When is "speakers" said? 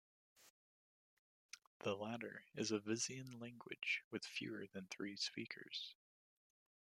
5.15-5.93